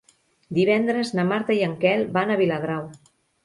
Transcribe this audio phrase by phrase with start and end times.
[0.59, 2.93] Divendres na Marta i en Quel van a Viladrau.